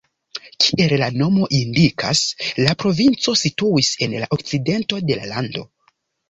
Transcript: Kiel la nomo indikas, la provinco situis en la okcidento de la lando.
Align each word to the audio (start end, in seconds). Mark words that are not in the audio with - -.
Kiel 0.63 0.93
la 1.01 1.09
nomo 1.17 1.49
indikas, 1.57 2.21
la 2.61 2.73
provinco 2.85 3.35
situis 3.43 3.93
en 4.07 4.17
la 4.25 4.31
okcidento 4.39 5.01
de 5.11 5.21
la 5.21 5.31
lando. 5.35 5.67